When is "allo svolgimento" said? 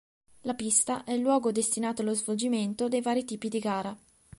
2.01-2.87